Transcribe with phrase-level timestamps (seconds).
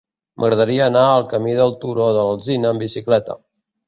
[0.43, 3.37] M'agradaria anar al camí del Turó de l'Alzina amb bicicleta.